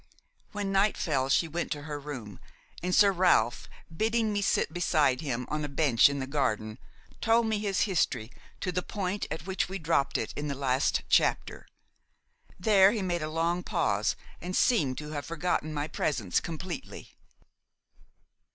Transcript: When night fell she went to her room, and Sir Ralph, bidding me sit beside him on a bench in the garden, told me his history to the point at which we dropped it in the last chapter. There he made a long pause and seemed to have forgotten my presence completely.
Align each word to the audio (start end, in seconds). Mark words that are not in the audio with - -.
When 0.51 0.71
night 0.71 0.97
fell 0.97 1.29
she 1.29 1.47
went 1.47 1.71
to 1.73 1.83
her 1.83 1.99
room, 1.99 2.39
and 2.81 2.95
Sir 2.95 3.11
Ralph, 3.11 3.69
bidding 3.95 4.33
me 4.33 4.41
sit 4.41 4.73
beside 4.73 5.21
him 5.21 5.45
on 5.47 5.63
a 5.63 5.69
bench 5.69 6.09
in 6.09 6.17
the 6.17 6.25
garden, 6.25 6.79
told 7.21 7.45
me 7.45 7.59
his 7.59 7.81
history 7.81 8.31
to 8.61 8.71
the 8.71 8.81
point 8.81 9.27
at 9.29 9.45
which 9.45 9.69
we 9.69 9.77
dropped 9.77 10.17
it 10.17 10.33
in 10.35 10.47
the 10.47 10.55
last 10.55 11.03
chapter. 11.07 11.67
There 12.59 12.91
he 12.91 13.03
made 13.03 13.21
a 13.21 13.29
long 13.29 13.61
pause 13.61 14.15
and 14.41 14.55
seemed 14.57 14.97
to 14.97 15.11
have 15.11 15.27
forgotten 15.27 15.71
my 15.71 15.87
presence 15.87 16.39
completely. 16.39 17.15